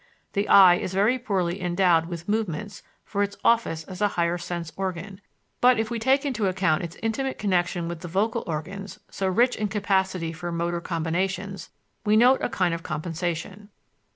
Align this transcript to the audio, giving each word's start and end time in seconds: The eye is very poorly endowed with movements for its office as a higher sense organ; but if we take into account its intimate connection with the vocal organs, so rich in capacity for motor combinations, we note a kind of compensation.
The 0.33 0.47
eye 0.49 0.77
is 0.77 0.95
very 0.95 1.19
poorly 1.19 1.61
endowed 1.61 2.07
with 2.07 2.27
movements 2.27 2.81
for 3.05 3.21
its 3.21 3.37
office 3.45 3.83
as 3.83 4.01
a 4.01 4.07
higher 4.07 4.39
sense 4.39 4.73
organ; 4.75 5.21
but 5.61 5.79
if 5.79 5.91
we 5.91 5.99
take 5.99 6.25
into 6.25 6.47
account 6.47 6.81
its 6.81 6.97
intimate 7.03 7.37
connection 7.37 7.87
with 7.87 7.99
the 7.99 8.07
vocal 8.07 8.43
organs, 8.47 8.99
so 9.11 9.27
rich 9.27 9.55
in 9.55 9.67
capacity 9.67 10.33
for 10.33 10.51
motor 10.51 10.81
combinations, 10.81 11.69
we 12.03 12.17
note 12.17 12.41
a 12.41 12.49
kind 12.49 12.73
of 12.73 12.81
compensation. 12.81 13.69